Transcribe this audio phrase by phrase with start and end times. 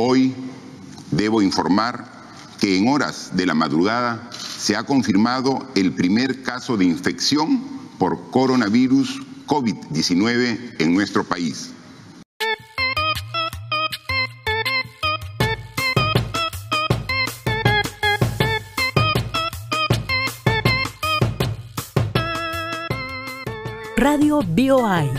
[0.00, 0.32] Hoy
[1.10, 2.04] debo informar
[2.60, 7.60] que en horas de la madrugada se ha confirmado el primer caso de infección
[7.98, 11.72] por coronavirus COVID-19 en nuestro país.
[23.96, 25.10] Radio BioI,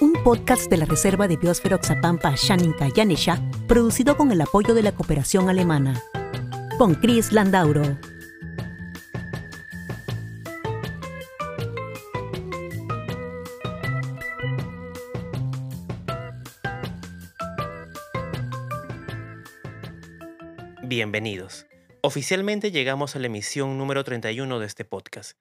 [0.00, 4.82] un podcast de la Reserva de Biosfera Oxapampa Shaninka Yanesha, producido con el apoyo de
[4.82, 6.00] la cooperación alemana.
[6.78, 7.98] Con Chris Landauro.
[20.84, 21.66] Bienvenidos.
[22.02, 25.36] Oficialmente llegamos a la emisión número 31 de este podcast.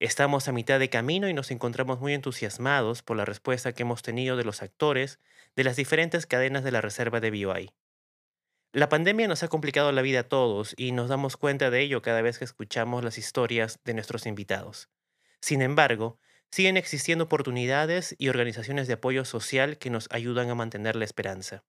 [0.00, 4.02] Estamos a mitad de camino y nos encontramos muy entusiasmados por la respuesta que hemos
[4.02, 5.20] tenido de los actores
[5.58, 7.72] de las diferentes cadenas de la reserva de BioI.
[8.72, 12.00] La pandemia nos ha complicado la vida a todos y nos damos cuenta de ello
[12.00, 14.88] cada vez que escuchamos las historias de nuestros invitados.
[15.40, 16.20] Sin embargo,
[16.52, 21.64] siguen existiendo oportunidades y organizaciones de apoyo social que nos ayudan a mantener la esperanza.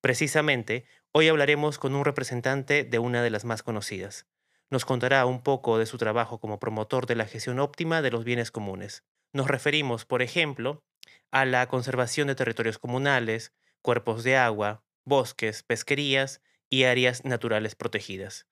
[0.00, 4.24] Precisamente, hoy hablaremos con un representante de una de las más conocidas,
[4.70, 8.24] nos contará un poco de su trabajo como promotor de la gestión óptima de los
[8.24, 9.04] bienes comunes.
[9.34, 10.82] Nos referimos, por ejemplo,
[11.30, 18.46] a la conservación de territorios comunales, cuerpos de agua, bosques, pesquerías y áreas naturales protegidas.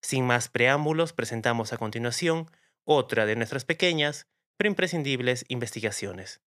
[0.00, 2.50] Sin más preámbulos, presentamos a continuación
[2.84, 6.40] otra de nuestras pequeñas, pero imprescindibles investigaciones.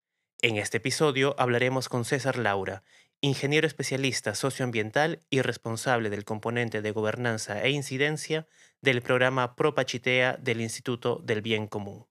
[0.41, 2.84] En este episodio hablaremos con César Laura,
[3.20, 8.47] ingeniero especialista socioambiental y responsable del componente de gobernanza e incidencia
[8.81, 12.08] del programa Propachitea del Instituto del Bien Común.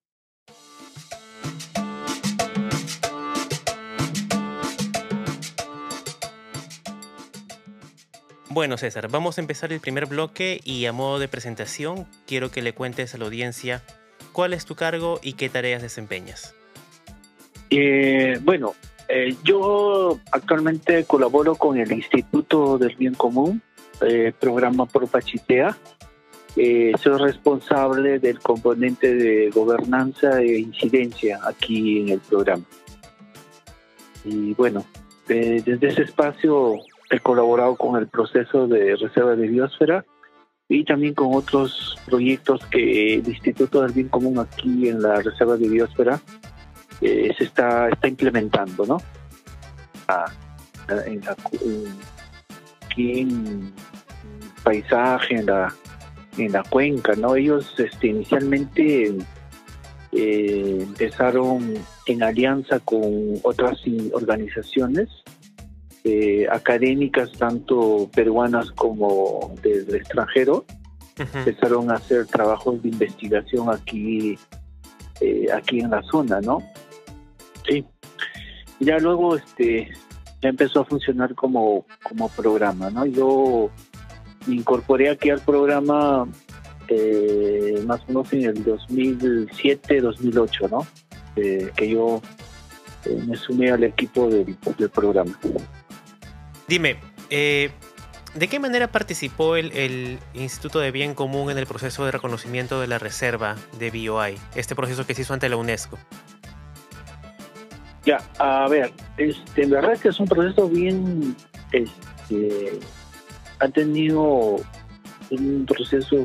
[8.58, 12.64] Bueno, César, vamos a empezar el primer bloque y a modo de presentación quiero que
[12.64, 13.84] le cuentes a la audiencia
[14.32, 16.56] cuál es tu cargo y qué tareas desempeñas.
[17.70, 18.74] Eh, bueno,
[19.10, 23.62] eh, yo actualmente colaboro con el Instituto del Bien Común,
[24.02, 25.78] eh, programa Propachitea.
[26.56, 32.64] Eh, soy responsable del componente de gobernanza e incidencia aquí en el programa.
[34.26, 34.84] Y bueno,
[35.28, 36.80] desde ese espacio
[37.10, 40.06] he colaborado con el proceso de reserva de biosfera
[40.70, 45.56] y también con otros proyectos que el Instituto del Bien Común aquí en la reserva
[45.56, 46.20] de biosfera
[47.00, 48.98] se está, está implementando, ¿no?
[51.06, 51.36] en la,
[52.86, 53.74] aquí en
[54.64, 55.74] paisaje, en la,
[56.38, 57.36] en la cuenca, ¿no?
[57.36, 59.16] Ellos este, inicialmente
[60.12, 61.74] eh, empezaron
[62.06, 63.80] en alianza con otras
[64.14, 65.10] organizaciones
[66.10, 70.66] eh, académicas, tanto peruanas como del extranjero,
[71.18, 74.38] empezaron a hacer trabajos de investigación aquí
[75.20, 76.62] eh, aquí en la zona, ¿no?
[77.68, 77.84] Sí.
[78.80, 79.90] Ya luego este
[80.42, 83.06] ya empezó a funcionar como, como programa, ¿no?
[83.06, 83.72] Yo
[84.46, 86.28] me incorporé aquí al programa
[86.88, 90.88] eh, más o menos en el 2007, 2008, ¿no?
[91.36, 92.22] Eh, que yo
[93.26, 95.38] me sumé al equipo del, del programa.
[96.68, 96.98] Dime,
[98.38, 102.86] ¿De qué manera participó el, Instituto de Bien Común en el proceso de reconocimiento de
[102.86, 105.98] la reserva de BioI, este proceso que se hizo ante la UNESCO?
[108.06, 111.36] Ya, a ver, este, en verdad es que es un proceso bien,
[111.72, 112.80] este,
[113.58, 114.58] ha tenido
[115.32, 116.18] un proceso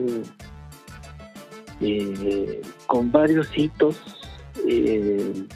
[1.80, 3.96] eh, con varios hitos
[4.68, 5.46] eh,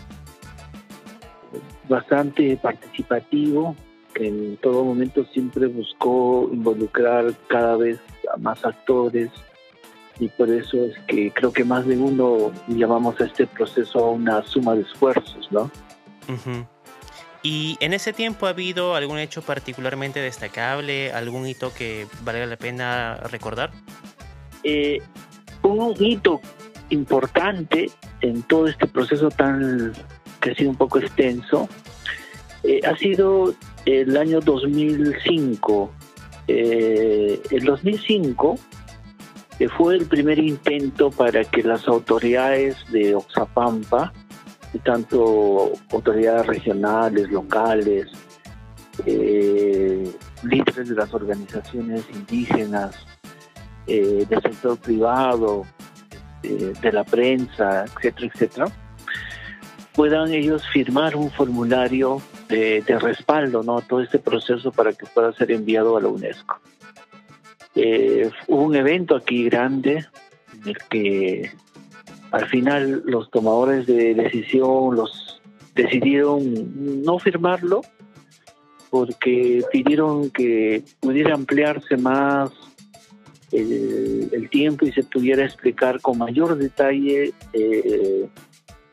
[1.86, 3.76] bastante participativo
[4.18, 7.98] en todo momento siempre buscó involucrar cada vez
[8.32, 9.30] a más actores
[10.18, 14.42] y por eso es que creo que más de uno llamamos a este proceso una
[14.44, 15.70] suma de esfuerzos, ¿no?
[17.42, 22.56] ¿Y en ese tiempo ha habido algún hecho particularmente destacable, algún hito que valga la
[22.56, 23.70] pena recordar?
[24.64, 25.00] Eh,
[25.62, 26.40] un hito
[26.88, 27.90] importante
[28.20, 29.92] en todo este proceso tan
[30.40, 31.68] que ha sido un poco extenso
[32.62, 33.54] eh, ha sido
[33.86, 35.90] el año 2005.
[36.48, 38.58] Eh, el 2005
[39.58, 44.12] eh, fue el primer intento para que las autoridades de Oxapampa,
[44.84, 48.08] tanto autoridades regionales, locales,
[49.06, 50.12] eh,
[50.42, 53.06] líderes de las organizaciones indígenas,
[53.86, 55.64] del sector privado,
[56.42, 58.66] de la prensa, etcétera, etcétera,
[59.94, 63.80] puedan ellos firmar un formulario de, respaldo, ¿no?
[63.80, 66.58] Todo este proceso para que pueda ser enviado a la UNESCO.
[67.74, 70.06] Eh, hubo un evento aquí grande
[70.54, 71.50] en el que
[72.30, 75.40] al final los tomadores de decisión los
[75.74, 77.82] decidieron no firmarlo
[78.90, 82.50] porque pidieron que pudiera ampliarse más
[83.52, 88.28] el, tiempo y se pudiera explicar con mayor detalle eh,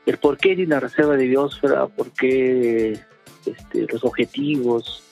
[0.05, 2.99] el porqué de una reserva de biosfera, por qué
[3.45, 5.03] este, los objetivos,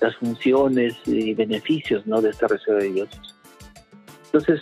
[0.00, 2.20] las funciones y beneficios ¿no?
[2.20, 3.22] de esta reserva de biosfera.
[4.26, 4.60] Entonces,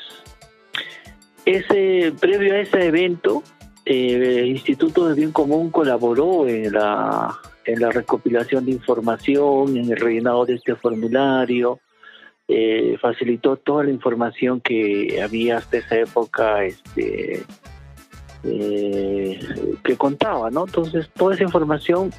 [1.45, 3.43] ese, previo a ese evento,
[3.85, 9.91] eh, el Instituto de Bien Común colaboró en la, en la recopilación de información, en
[9.91, 11.81] el rellenado de este formulario,
[12.47, 17.43] eh, facilitó toda la información que había hasta esa época este,
[18.45, 19.41] eh,
[19.83, 20.67] que contaba, ¿no?
[20.67, 22.13] Entonces, toda esa información,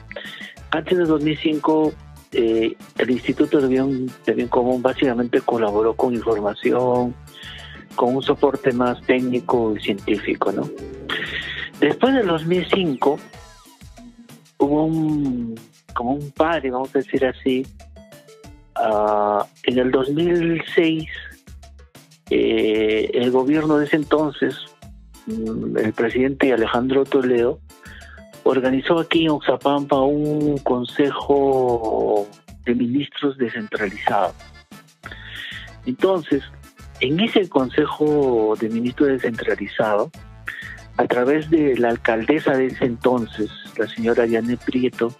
[0.77, 1.93] antes de 2005,
[2.31, 7.15] eh, el Instituto de Bien, de Bien Común básicamente colaboró con información,
[7.95, 10.69] con un soporte más técnico y científico, ¿no?
[11.79, 13.19] Después del 2005,
[14.59, 15.55] hubo un,
[15.93, 17.65] como un padre, vamos a decir así,
[18.75, 21.07] Ah, en el 2006,
[22.29, 24.57] eh, el gobierno de ese entonces,
[25.27, 27.59] mm, el presidente Alejandro Toledo,
[28.45, 32.27] organizó aquí en Oxapampa un consejo
[32.63, 34.33] de ministros descentralizado.
[35.85, 36.43] Entonces,
[36.99, 40.11] en ese consejo de ministros descentralizado,
[40.97, 45.13] a través de la alcaldesa de ese entonces, la señora Diane Prieto,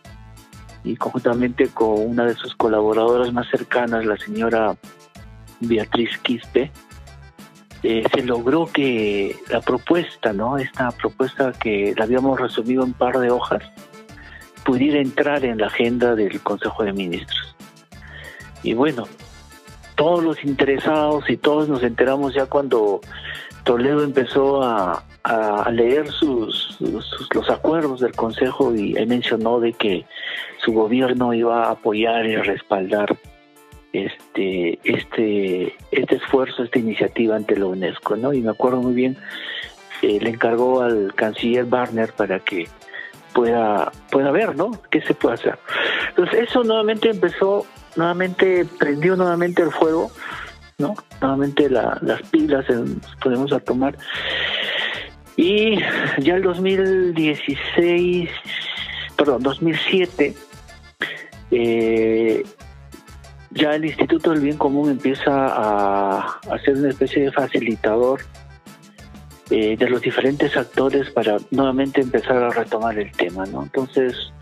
[0.83, 4.77] y conjuntamente con una de sus colaboradoras más cercanas, la señora
[5.59, 6.71] Beatriz Quispe,
[7.83, 10.57] eh, se logró que la propuesta, ¿no?
[10.57, 13.63] Esta propuesta que la habíamos resumido en un par de hojas,
[14.63, 17.55] pudiera entrar en la agenda del Consejo de Ministros.
[18.63, 19.03] Y bueno,
[19.95, 23.01] todos los interesados y todos nos enteramos ya cuando
[23.63, 25.03] Toledo empezó a,
[25.71, 30.05] leer sus, los acuerdos del Consejo y mencionó de que
[30.63, 33.17] su gobierno iba a apoyar y respaldar
[33.97, 38.33] este este este esfuerzo, esta iniciativa ante la UNESCO, ¿no?
[38.33, 39.17] Y me acuerdo muy bien,
[40.01, 42.67] eh, le encargó al canciller Barner para que
[43.33, 44.71] pueda pueda ver, ¿no?
[44.89, 45.59] ¿Qué se puede hacer?
[46.09, 47.65] Entonces eso nuevamente empezó,
[47.95, 50.11] nuevamente prendió nuevamente el fuego,
[50.77, 50.95] ¿no?
[51.21, 52.65] Nuevamente las pilas
[53.21, 53.97] podemos a tomar.
[55.37, 55.79] Y
[56.19, 58.29] ya el 2016,
[59.17, 60.33] perdón, 2007
[61.51, 62.43] eh,
[63.55, 68.19] ya el Instituto del Bien Común empieza a, ser una especie de facilitador
[69.49, 73.63] eh, de los diferentes actores para nuevamente empezar a retomar el tema, ¿no?
[73.63, 74.33] Entonces,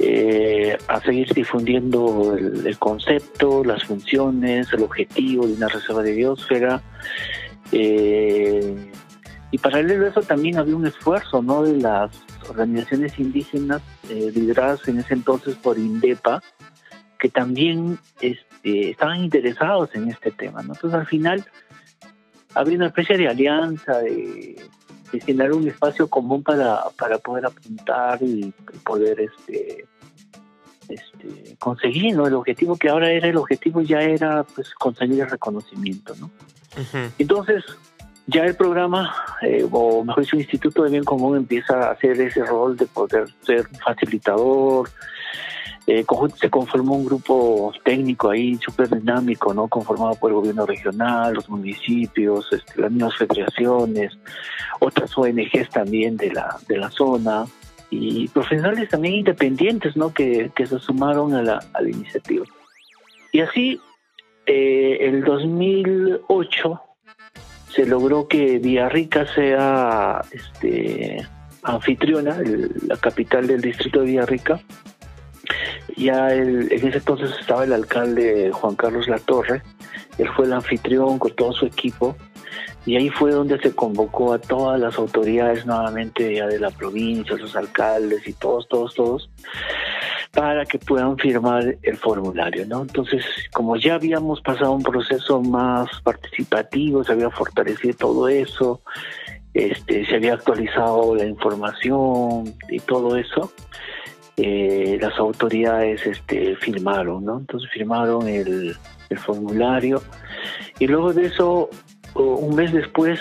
[0.00, 6.82] eh, a seguir difundiendo el, concepto, las funciones, el objetivo de una reserva de biosfera.
[7.70, 8.90] Eh,
[9.52, 11.62] y paralelo a eso también había un esfuerzo ¿no?
[11.62, 12.10] de las
[12.48, 16.40] organizaciones indígenas lideradas en ese entonces por INDEPA,
[17.20, 20.60] que también este, estaban interesados en este tema.
[20.60, 21.44] Entonces al final
[22.54, 24.56] había una especie de alianza, de,
[25.12, 28.52] de un espacio común para, para poder apuntar y,
[28.84, 29.86] poder este,
[30.88, 32.26] este, conseguir ¿no?
[32.26, 36.14] el objetivo que ahora era el objetivo ya era pues conseguir el reconocimiento.
[36.18, 36.30] ¿no?
[37.18, 37.64] Entonces
[38.26, 42.20] ya el programa, eh, o mejor dicho, el Instituto de Bien Común empieza a hacer
[42.20, 44.88] ese rol de poder ser facilitador.
[45.92, 46.06] Eh,
[46.36, 49.66] se conformó un grupo técnico ahí súper dinámico, ¿no?
[49.66, 54.16] Conformado por el gobierno regional, los municipios, este, las mismas federaciones,
[54.78, 57.44] otras ONGs también de la, de la zona
[57.90, 60.14] y profesionales también independientes, ¿no?
[60.14, 62.44] Que, que se sumaron a la, a la iniciativa.
[63.32, 63.80] Y así,
[64.46, 66.80] eh, el 2008
[67.68, 71.26] se logró que Villarrica sea este,
[71.64, 72.38] anfitriona,
[72.86, 74.60] la capital del distrito de Villarrica.
[75.96, 79.62] Ya en ese entonces estaba el alcalde Juan Carlos Latorre,
[80.18, 82.16] él fue el anfitrión con todo su equipo
[82.86, 87.36] y ahí fue donde se convocó a todas las autoridades nuevamente ya de la provincia,
[87.36, 89.30] los alcaldes y todos, todos, todos,
[90.32, 92.82] para que puedan firmar el formulario, ¿no?
[92.82, 98.80] Entonces, como ya habíamos pasado un proceso más participativo, se había fortalecido todo eso,
[99.52, 103.52] este, se había actualizado la información y todo eso,
[104.42, 107.38] eh, las autoridades este, firmaron, ¿no?
[107.38, 108.74] Entonces firmaron el,
[109.10, 110.02] el formulario
[110.78, 111.68] y luego de eso,
[112.14, 113.20] un mes después,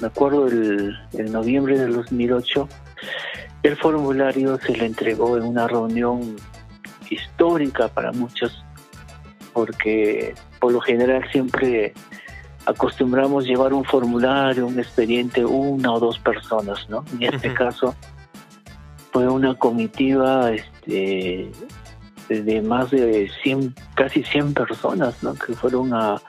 [0.00, 0.98] me acuerdo, el,
[1.32, 2.68] noviembre del 2008,
[3.62, 6.36] el formulario se le entregó en una reunión
[7.08, 8.62] histórica para muchos,
[9.54, 11.94] porque por lo general siempre
[12.66, 17.04] acostumbramos llevar un formulario, un expediente, una o dos personas, ¿no?
[17.18, 17.94] En este caso
[19.12, 21.50] fue una comitiva este,
[22.28, 25.34] de más de 100, casi 100 personas, ¿no?
[25.34, 26.20] Que fueron a,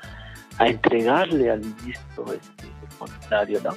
[0.60, 3.72] entregarle al ministro este, el formulario, ¿no?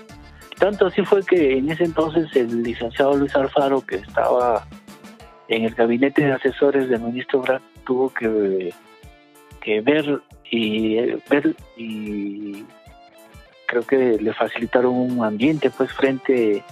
[0.59, 4.67] Tanto así fue que en ese entonces el licenciado Luis Alfaro, que estaba
[5.49, 8.73] en el gabinete de asesores del ministro Brack, tuvo que,
[9.61, 10.97] que ver y
[11.29, 12.65] ver y
[13.67, 16.63] creo que le facilitaron un ambiente pues frente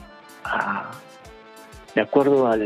[0.45, 0.91] a
[1.95, 2.57] de acuerdo a,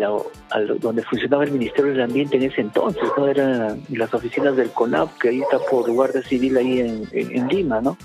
[0.79, 5.19] donde funcionaba el Ministerio del Ambiente en ese entonces, no eran las oficinas del CONAP,
[5.19, 7.97] que ahí está por Guardia Civil ahí en, Lima, ¿no?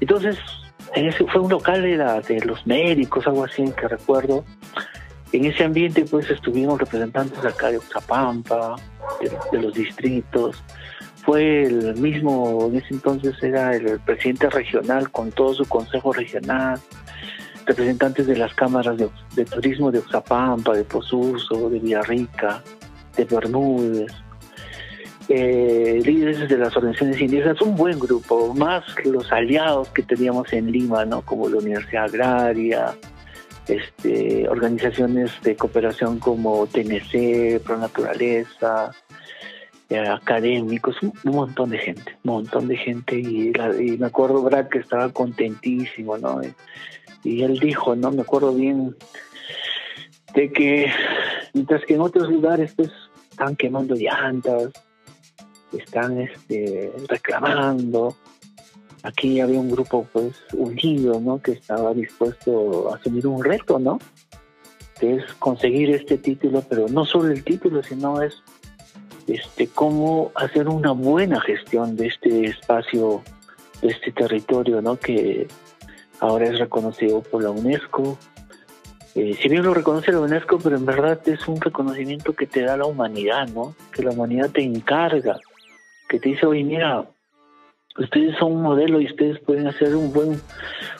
[0.00, 0.38] Entonces,
[0.94, 4.44] en ese fue un local de, de los médicos, algo así que recuerdo.
[5.32, 8.76] En ese ambiente pues estuvimos representantes acá de Oxapampa,
[9.52, 10.62] de, los distritos.
[11.24, 16.80] Fue el mismo, en ese entonces era el presidente regional con todo su consejo regional,
[17.70, 22.62] representantes de las cámaras de, turismo de Oxapampa, de Pozuzo, de Villarrica,
[23.16, 24.12] de Bermúdez,
[25.28, 30.72] eh, líderes de las organizaciones indígenas, un buen grupo, más los aliados que teníamos en
[30.72, 31.22] Lima, ¿no?
[31.22, 32.96] como la Universidad Agraria,
[33.68, 38.90] este, organizaciones de cooperación como TNC, Pro Naturaleza,
[39.88, 43.52] eh, académicos, un, montón de gente, un montón de gente y,
[43.96, 46.40] me acuerdo Brad que estaba contentísimo, ¿no?
[47.24, 48.96] Y, él dijo, no me acuerdo bien,
[50.34, 50.90] de que
[51.52, 52.90] mientras que en otros lugares pues
[53.30, 54.70] están quemando llantas,
[55.72, 58.16] están este, reclamando,
[59.02, 61.40] aquí había un grupo pues unido, ¿no?
[61.40, 63.98] Que estaba dispuesto a asumir un reto, ¿no?
[64.98, 68.42] Que es conseguir este título, pero no solo el título, sino es
[69.26, 73.22] este cómo hacer una buena gestión de este espacio,
[73.80, 74.96] de este territorio, ¿no?
[74.98, 75.46] Que
[76.20, 78.18] ahora es reconocido por la UNESCO.
[79.14, 82.62] Eh, si bien lo reconoce la UNESCO, pero en verdad es un reconocimiento que te
[82.62, 83.74] da la humanidad, ¿no?
[83.92, 85.40] Que la humanidad te encarga,
[86.08, 87.04] que te dice, oye, mira,
[87.98, 90.40] ustedes son un modelo y ustedes pueden hacer un buen,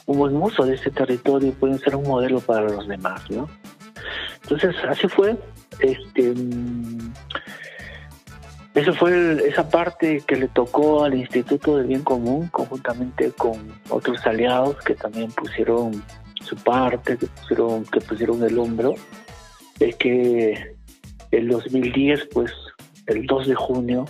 [0.06, 3.48] un buen uso de este territorio, pueden ser un modelo para los demás, ¿no?
[4.42, 5.36] Entonces, así fue.
[5.78, 7.12] Este, mm,
[8.74, 14.24] eso fue esa parte que le tocó al Instituto del Bien Común, conjuntamente con otros
[14.26, 16.02] aliados que también pusieron
[16.40, 18.94] su parte, que pusieron, que pusieron el hombro.
[19.78, 20.76] Es que
[21.30, 22.52] en 2010, pues,
[23.06, 24.04] el 2 de junio,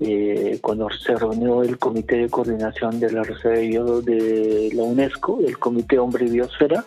[0.00, 3.58] eh, cuando se reunió el Comité de Coordinación de la Reserva
[4.02, 6.84] de la UNESCO, el Comité Hombre y Biosfera,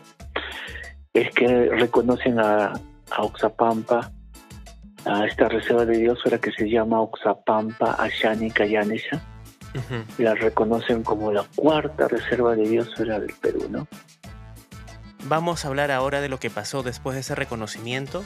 [1.13, 2.73] es que reconocen a,
[3.17, 4.11] Oxapampa,
[5.05, 9.21] a esta reserva de biosfera que se llama Oxapampa Ashani Kayanesha.
[10.17, 13.87] La reconocen como la cuarta reserva de biosfera del Perú, ¿no?
[15.25, 18.23] Vamos a hablar ahora de lo que pasó después de ese reconocimiento,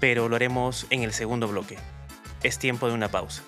[0.00, 1.76] pero lo haremos en el segundo bloque.
[2.42, 3.42] Es tiempo de una pausa.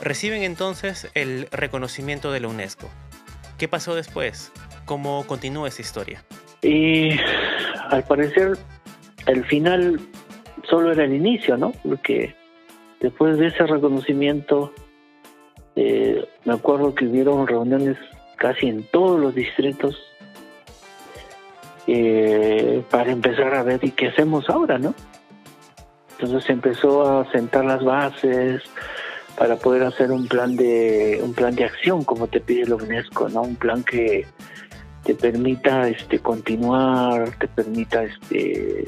[0.00, 2.90] Reciben entonces el reconocimiento de la UNESCO.
[3.58, 4.52] ¿Qué pasó después?
[4.86, 6.24] ¿Cómo continúa esa historia?
[6.62, 7.18] Y
[7.90, 8.58] al parecer
[9.26, 10.00] el final
[10.68, 11.72] solo era el inicio, ¿no?
[11.82, 12.34] Porque
[13.00, 14.72] después de ese reconocimiento,
[15.76, 17.96] eh, me acuerdo que hubieron reuniones
[18.36, 19.98] casi en todos los distritos
[21.86, 24.94] eh, para empezar a ver y qué hacemos ahora, ¿no?
[26.12, 28.62] Entonces se empezó a sentar las bases,
[29.40, 33.30] para poder hacer un plan de un plan de acción como te pide la UNESCO,
[33.30, 33.40] ¿no?
[33.40, 34.26] Un plan que
[35.02, 38.86] te permita este continuar, te permita este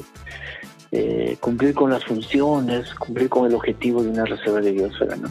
[0.91, 5.29] eh, cumplir con las funciones, cumplir con el objetivo de una reserva de biosfera, ¿no?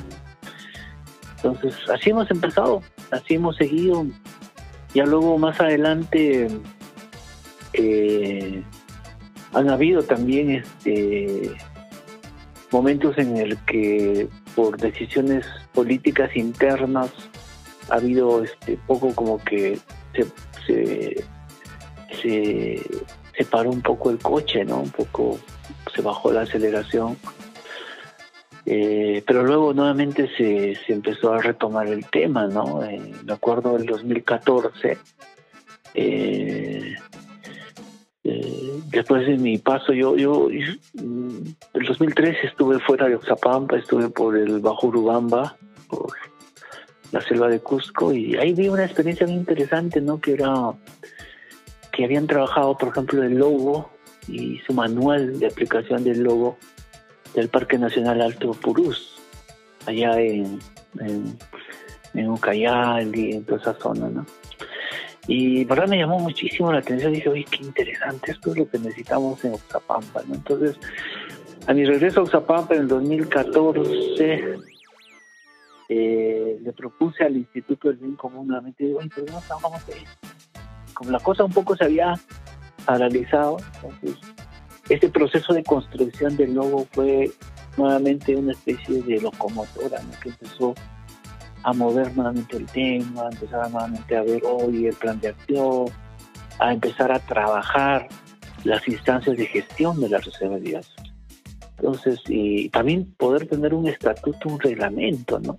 [1.36, 4.04] Entonces, así hemos empezado, así hemos seguido.
[4.92, 6.48] Ya luego más adelante
[7.74, 8.62] eh,
[9.54, 11.52] han habido también este
[12.72, 17.10] momentos en el que por decisiones políticas internas
[17.88, 19.78] ha habido este poco como que
[20.66, 21.24] se,
[22.22, 24.80] se, paró un poco el coche, ¿no?
[24.80, 25.38] Un poco
[25.94, 27.16] se bajó la aceleración.
[28.64, 32.84] Eh, pero luego nuevamente se, se, empezó a retomar el tema, ¿no?
[32.84, 34.98] Eh, me acuerdo del 2014,
[35.94, 36.94] eh,
[39.02, 44.36] después de mi paso, yo, yo, en el 2003 estuve fuera de Oxapampa, estuve por
[44.36, 45.56] el Bajo Urubamba,
[45.88, 46.12] por
[47.10, 50.20] la selva de Cusco, y ahí vi una experiencia muy interesante, ¿no?
[50.20, 50.52] Que era
[51.90, 53.90] que habían trabajado, por ejemplo, el logo
[54.28, 56.56] y su manual de aplicación del logo
[57.34, 59.16] del Parque Nacional Alto Purús,
[59.84, 60.60] allá en,
[61.00, 61.36] en,
[62.14, 64.24] en en toda esa zona, ¿no?
[65.26, 67.12] Y verdad me llamó muchísimo la atención.
[67.12, 70.22] Dije, oye, qué interesante, esto es lo que necesitamos en Oxapampa.
[70.32, 70.76] Entonces,
[71.66, 74.58] a mi regreso a Oxapampa en el 2014,
[75.88, 79.94] eh, le propuse al Instituto del Bien Común nuevamente, digo, oye, pero no trabajamos de
[80.94, 82.14] Como la cosa un poco se había
[82.84, 84.18] paralizado, entonces,
[84.88, 87.30] este proceso de construcción del logo fue
[87.76, 90.10] nuevamente una especie de locomotora ¿no?
[90.20, 90.74] que empezó
[91.62, 95.86] a mover nuevamente el tema, a empezar nuevamente a ver hoy el plan de acción,
[96.58, 98.08] a empezar a trabajar
[98.64, 100.80] las instancias de gestión de la reserva de.
[101.78, 105.58] Entonces, y también poder tener un estatuto, un reglamento, ¿no?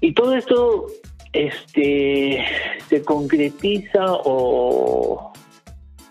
[0.00, 0.86] Y todo esto
[1.32, 2.44] este,
[2.88, 5.32] se concretiza o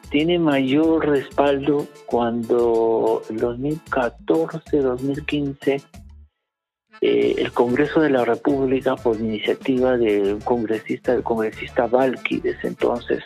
[0.10, 5.82] tiene mayor respaldo cuando en 2014, 2015
[7.02, 13.24] eh, el Congreso de la República, por iniciativa del congresista, del congresista Valky, desde entonces,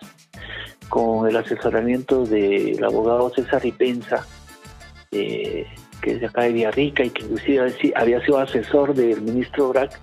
[0.88, 4.26] con el asesoramiento del abogado César Ripenza,
[5.12, 5.68] eh,
[6.02, 10.00] que es de acá de Villarrica y que inclusive había sido asesor del ministro Brac,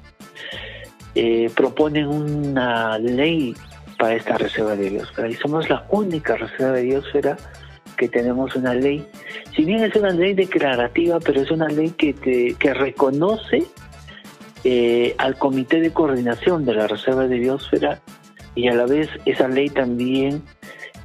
[1.14, 3.54] eh, proponen una ley
[3.98, 5.28] para esta reserva de biosfera.
[5.30, 7.36] Y somos la única reserva de biosfera
[7.96, 9.06] que tenemos una ley
[9.54, 12.14] si bien es una ley declarativa, pero es una ley que,
[12.58, 13.64] que reconoce
[14.64, 18.00] eh, al Comité de Coordinación de la Reserva de Biosfera
[18.54, 20.42] y a la vez esa ley también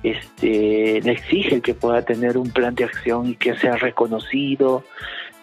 [0.04, 4.84] este, le exige que pueda tener un plan de acción y que sea reconocido,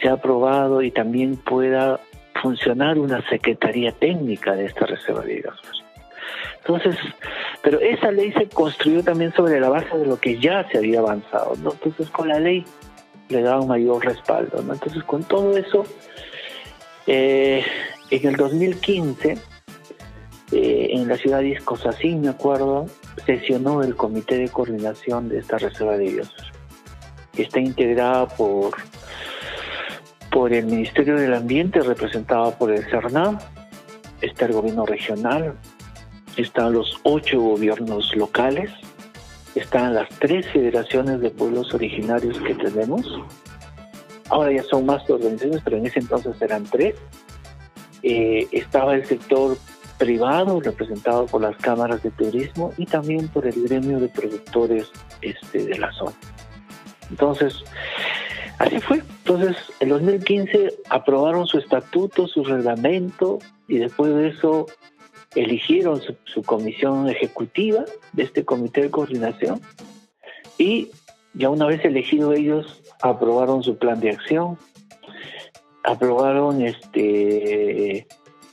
[0.01, 2.01] sea aprobado y también pueda
[2.41, 5.85] funcionar una secretaría técnica de esta Reserva de Biosfera.
[6.59, 6.97] Entonces,
[7.63, 11.01] pero esa ley se construyó también sobre la base de lo que ya se había
[11.01, 11.73] avanzado, ¿no?
[11.73, 12.65] Entonces, con la ley
[13.29, 14.63] le da un mayor respaldo.
[14.63, 14.75] ¿no?
[14.75, 15.85] Entonces, con todo eso,
[17.07, 17.65] eh,
[18.11, 19.39] en el 2015,
[20.53, 22.87] eh, en la ciudad de Iscosasín, me acuerdo,
[23.27, 26.53] sesionó el comité de coordinación de esta reserva de biosfera.
[27.37, 28.75] Está integrada por,
[30.31, 33.39] por el Ministerio del Ambiente, representado por el CERNAM,
[34.21, 35.55] está el gobierno regional,
[36.37, 38.71] están los ocho gobiernos locales,
[39.55, 43.07] están las tres federaciones de pueblos originarios que tenemos.
[44.31, 46.97] Ahora ya son más organizaciones, pero en ese entonces eran tres.
[48.03, 49.57] Eh, estaba el sector
[49.99, 54.91] privado representado por las cámaras de turismo y también por el gremio de productores
[55.21, 56.17] este, de la zona.
[57.11, 57.63] Entonces,
[58.59, 59.03] así fue.
[59.25, 63.39] Entonces, en 2015 aprobaron su estatuto, su reglamento
[63.69, 64.67] y después de eso
[65.35, 69.61] eligieron su, comisión ejecutiva de este comité de coordinación
[70.59, 70.91] y
[71.35, 74.57] ya una vez elegidos ellos aprobaron su plan de acción,
[75.83, 78.07] aprobaron este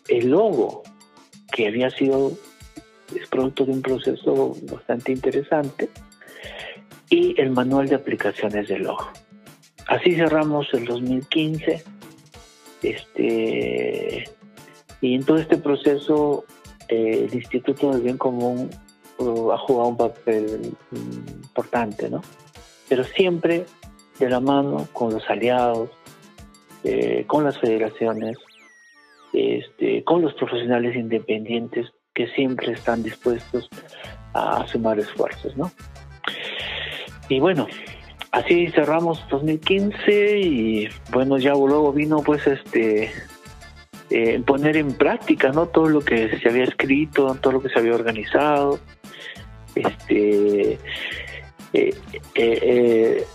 [0.07, 0.83] el logo
[1.51, 2.31] que había sido
[3.15, 5.89] es producto de un proceso bastante interesante
[7.09, 9.09] y el manual de aplicaciones del logo.
[9.87, 11.83] Así cerramos el 2015
[12.81, 14.23] este
[15.01, 16.45] y en todo este proceso
[16.91, 18.69] eh, el Instituto del Bien Común
[19.19, 22.21] ha jugado un papel importante, ¿no?
[22.89, 23.65] Pero siempre
[24.19, 25.89] de la mano con los aliados,
[26.83, 28.37] eh, con las federaciones,
[29.31, 33.69] este, con los profesionales independientes que siempre están dispuestos
[34.33, 35.71] a sumar esfuerzos, ¿no?
[37.29, 37.67] Y bueno,
[38.31, 43.11] así cerramos 2015 y bueno, ya luego vino pues este
[44.13, 47.79] eh, poner en práctica no todo lo que se había escrito, todo lo que se
[47.79, 48.77] había organizado.
[49.73, 50.77] Este,
[51.71, 51.95] eh,
[52.35, 53.25] eh,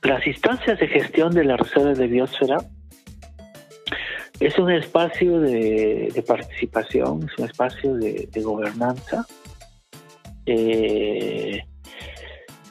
[0.00, 2.56] las instancias de gestión de la reserva de biosfera
[4.40, 9.26] es un espacio de, participación, es un espacio de, de gobernanza.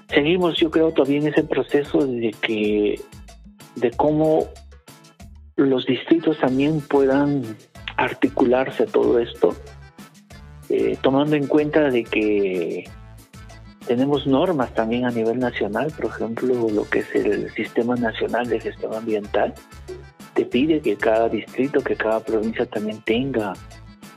[0.10, 3.00] seguimos, yo creo, todavía en ese proceso de que
[3.76, 4.50] de cómo
[5.58, 7.43] los distritos también puedan
[7.98, 9.56] articularse todo esto,
[10.70, 12.89] eh, tomando en cuenta de que
[13.88, 18.60] tenemos normas también a nivel nacional, por ejemplo, lo que es el Sistema Nacional de
[18.60, 19.54] Gestión Ambiental,
[20.36, 23.54] te pide que cada distrito, que cada provincia también tenga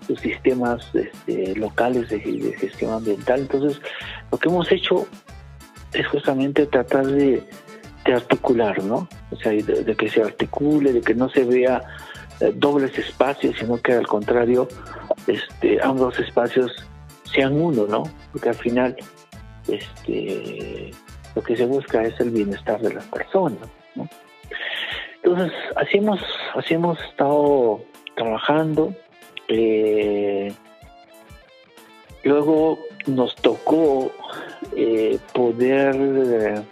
[0.07, 2.21] sus sistemas este, locales de,
[2.59, 3.41] gestión ambiental.
[3.41, 3.81] Entonces,
[4.31, 5.07] lo que hemos hecho
[5.95, 7.45] es justamente tratar de,
[8.15, 9.09] articular, ¿no?
[9.31, 11.83] O sea, de, que se articule, de que no se vea
[12.41, 14.69] eh, dobles espacios, sino que al contrario,
[15.27, 16.73] este, ambos espacios
[17.25, 18.05] sean uno, ¿no?
[18.33, 18.97] Porque al final,
[19.69, 20.91] este,
[21.35, 24.09] lo que se busca es el bienestar de las personas, ¿no?
[25.23, 26.21] Entonces, así hemos,
[26.55, 27.83] así hemos estado
[28.17, 28.95] trabajando.
[29.49, 30.53] Eh,
[32.25, 34.11] luego nos tocó
[34.77, 36.63] eh, poder,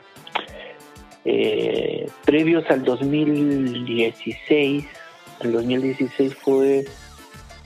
[1.24, 4.85] eh, previos al 2016,
[5.40, 6.85] el 2016 fue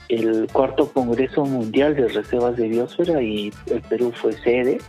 [0.09, 4.79] el cuarto Congreso Mundial de Reservas de Biosfera y el Perú fue sede.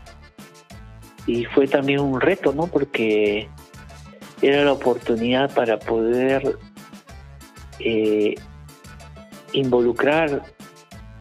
[1.27, 2.67] Y fue también un reto, ¿no?
[2.67, 3.49] Porque
[4.43, 6.59] era la oportunidad para poder
[7.79, 8.35] eh,
[9.53, 10.43] involucrar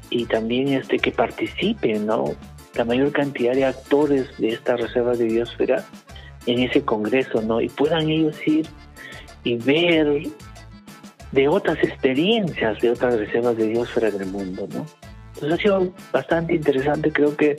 [0.10, 2.36] y también este que participen, ¿no?
[2.76, 5.86] La mayor cantidad de actores de esta reserva de biosfera
[6.46, 7.62] en ese congreso, ¿no?
[7.62, 8.68] Y puedan ellos ir
[9.44, 10.24] y ver
[11.32, 14.86] de otras experiencias de otras reservas de biosfera del mundo, ¿no?
[15.34, 17.58] Entonces ha sido bastante interesante, creo que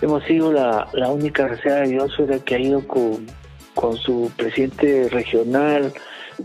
[0.00, 3.26] hemos sido la, la única reserva de biosfera que ha ido con,
[3.74, 5.92] con su presidente regional,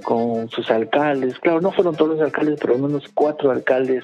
[0.03, 1.39] con sus alcaldes.
[1.39, 4.03] Claro, no fueron todos los alcaldes, pero al menos cuatro alcaldes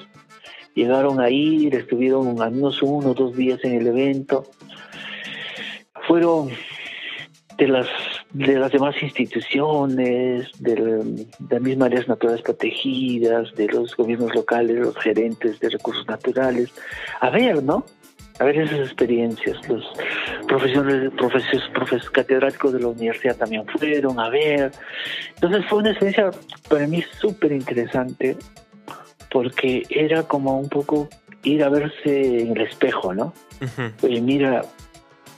[0.74, 4.44] llegaron a ir, estuvieron al menos uno o dos días en el evento.
[6.06, 6.50] Fueron
[7.62, 7.86] de las
[8.32, 10.74] de las demás instituciones, de,
[11.48, 16.72] las mismas áreas naturales protegidas, de los gobiernos locales, los gerentes de recursos naturales,
[17.20, 17.84] a ver, ¿no?
[18.40, 19.56] a ver esas experiencias.
[19.68, 19.84] Los
[20.48, 24.72] profesores, profesores, profesores catedráticos de la universidad también fueron a ver.
[25.34, 26.30] Entonces fue una experiencia
[26.68, 28.36] para mí súper interesante
[29.30, 31.08] porque era como un poco
[31.44, 33.32] ir a verse en el espejo, ¿no?
[34.02, 34.62] Oye, mira,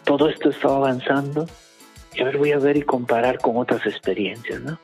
[0.05, 1.47] todo esto está avanzando
[2.15, 4.79] y a ver, voy a ver y comparar con otras experiencias, ¿no?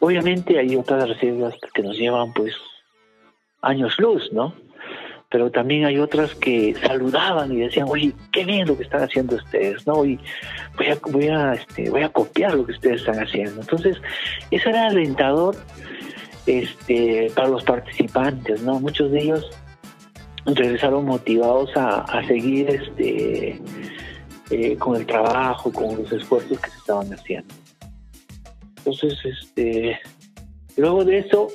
[0.00, 2.54] Obviamente hay otras reservas que nos llevan pues
[3.62, 4.54] años luz, ¿no?
[5.28, 9.36] pero también hay otras que saludaban y decían, oye, qué bien lo que están haciendo
[9.36, 10.04] ustedes, ¿no?
[10.04, 10.18] Y
[10.76, 13.60] voy a, voy a, este, voy a copiar lo que ustedes están haciendo.
[13.60, 13.96] Entonces,
[14.50, 15.56] eso era alentador
[16.46, 18.78] este, para los participantes, ¿no?
[18.78, 19.50] Muchos de ellos
[20.46, 23.60] regresaron motivados a, seguir este,
[24.50, 27.54] eh, con el trabajo, con los esfuerzos que se estaban haciendo.
[28.78, 29.98] Entonces, este,
[30.76, 31.48] luego de eso,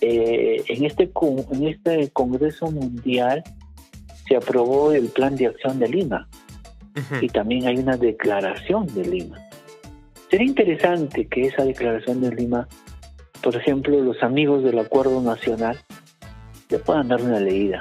[0.00, 1.10] eh, en, este,
[1.50, 3.42] en este Congreso Mundial
[4.28, 6.28] se aprobó el Plan de Acción de Lima
[7.20, 9.38] y también hay una declaración de Lima.
[10.30, 12.68] Sería interesante que esa declaración de Lima,
[13.42, 15.78] por ejemplo, los amigos del Acuerdo Nacional,
[16.68, 17.80] le puedan dar una leída.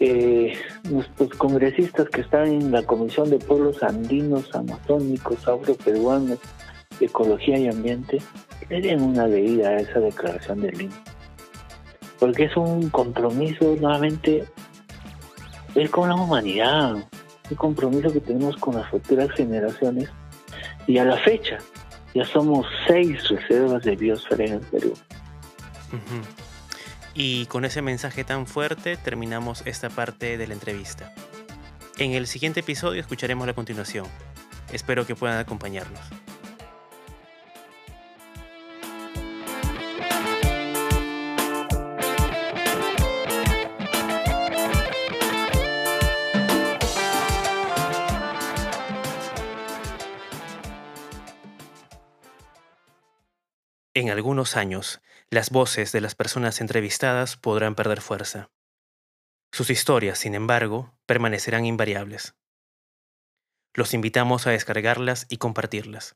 [0.00, 0.52] Eh,
[0.90, 6.38] nuestros congresistas que están en la Comisión de Pueblos Andinos, Amazónicos, Afroperuanos,
[7.00, 8.18] Ecología y Ambiente,
[8.68, 10.94] le den una leída a esa declaración de Lima.
[12.18, 14.44] Porque es un compromiso nuevamente
[15.74, 16.94] es con la humanidad,
[17.50, 20.08] un compromiso que tenemos con las futuras generaciones.
[20.86, 21.58] Y a la fecha,
[22.14, 24.92] ya somos seis reservas de biosfera en Perú.
[27.14, 31.14] Y con ese mensaje tan fuerte terminamos esta parte de la entrevista.
[31.96, 34.06] En el siguiente episodio escucharemos la continuación.
[34.72, 36.00] Espero que puedan acompañarnos.
[53.96, 55.00] En algunos años,
[55.34, 58.52] las voces de las personas entrevistadas podrán perder fuerza.
[59.52, 62.36] Sus historias, sin embargo, permanecerán invariables.
[63.74, 66.14] Los invitamos a descargarlas y compartirlas.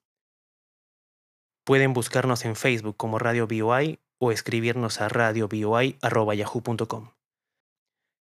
[1.64, 7.10] Pueden buscarnos en Facebook como Radio BOI o escribirnos a radioboi.yahoo.com.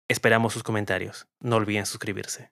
[0.07, 1.27] Esperamos sus comentarios.
[1.39, 2.51] No olviden suscribirse.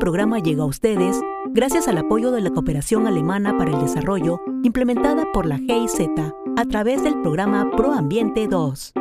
[0.00, 5.30] Programa llega a ustedes gracias al apoyo de la Cooperación Alemana para el Desarrollo implementada
[5.32, 6.08] por la GIZ
[6.56, 8.94] a través del programa ProAmbiente 2.